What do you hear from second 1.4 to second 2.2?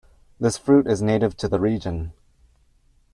the region.